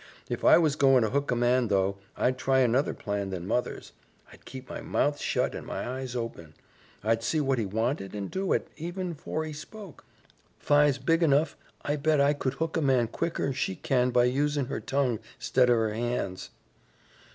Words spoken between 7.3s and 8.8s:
what he wanted and do it,